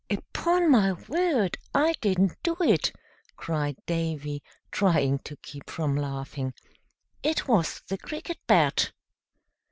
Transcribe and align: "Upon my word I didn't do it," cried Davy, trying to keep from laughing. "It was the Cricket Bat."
"Upon 0.09 0.71
my 0.71 0.93
word 0.93 1.59
I 1.75 1.93
didn't 2.01 2.35
do 2.41 2.55
it," 2.59 2.91
cried 3.37 3.77
Davy, 3.85 4.41
trying 4.71 5.19
to 5.19 5.35
keep 5.37 5.69
from 5.69 5.95
laughing. 5.95 6.55
"It 7.21 7.47
was 7.47 7.83
the 7.87 7.99
Cricket 7.99 8.39
Bat." 8.47 8.93